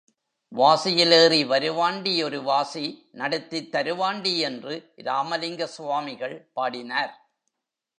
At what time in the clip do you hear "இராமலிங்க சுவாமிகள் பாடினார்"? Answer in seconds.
4.95-7.13